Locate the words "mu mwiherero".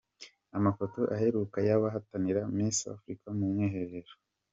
3.37-4.13